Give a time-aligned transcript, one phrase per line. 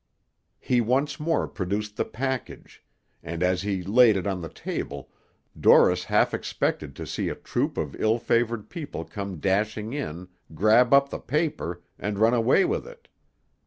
[0.59, 2.83] He once more produced the package,
[3.21, 5.11] and as he laid it on the table,
[5.55, 10.91] Dorris half expected to see a troop of ill favored people come dashing in, grab
[10.91, 13.09] up the paper, and run away with it.